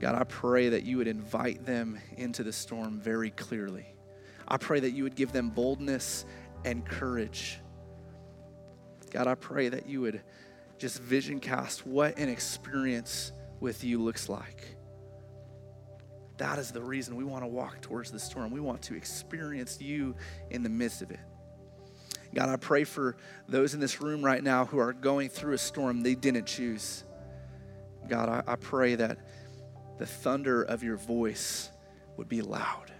[0.00, 3.86] God, I pray that you would invite them into the storm very clearly.
[4.46, 6.24] I pray that you would give them boldness
[6.64, 7.60] and courage.
[9.10, 10.22] God, I pray that you would
[10.78, 14.76] just vision cast what an experience with you looks like.
[16.36, 18.52] That is the reason we want to walk towards the storm.
[18.52, 20.14] We want to experience you
[20.50, 21.18] in the midst of it.
[22.32, 23.16] God, I pray for
[23.48, 27.04] those in this room right now who are going through a storm they didn't choose.
[28.06, 29.18] God, I, I pray that
[29.98, 31.70] the thunder of your voice
[32.16, 32.92] would be loud.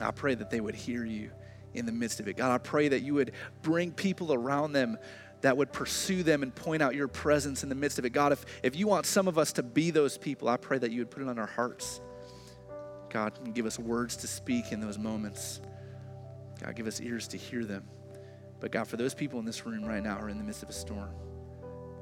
[0.00, 1.30] I pray that they would hear you
[1.74, 2.36] in the midst of it.
[2.36, 4.98] God, I pray that you would bring people around them
[5.42, 8.10] that would pursue them and point out your presence in the midst of it.
[8.10, 10.90] God, if, if you want some of us to be those people, I pray that
[10.90, 12.00] you would put it on our hearts.
[13.10, 15.60] God, and give us words to speak in those moments.
[16.62, 17.84] God, give us ears to hear them.
[18.60, 20.62] But God, for those people in this room right now who are in the midst
[20.62, 21.10] of a storm,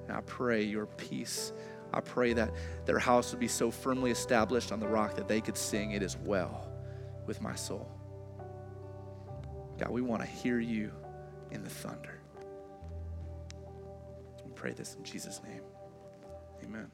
[0.09, 1.53] I pray your peace
[1.93, 2.53] I pray that
[2.87, 6.03] their house would be so firmly established on the rock that they could sing, It
[6.03, 6.71] is well
[7.27, 7.91] with my soul.
[9.79, 10.93] God, we want to hear you
[11.51, 12.21] in the thunder.
[14.45, 15.63] We pray this in Jesus' name.
[16.63, 16.91] Amen.